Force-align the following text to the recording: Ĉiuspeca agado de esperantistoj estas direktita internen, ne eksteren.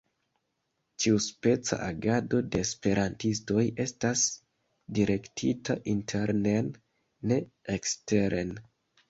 Ĉiuspeca 1.03 1.77
agado 1.87 2.39
de 2.55 2.61
esperantistoj 2.67 3.65
estas 3.85 4.25
direktita 5.01 5.77
internen, 5.95 6.73
ne 7.33 7.39
eksteren. 7.77 8.57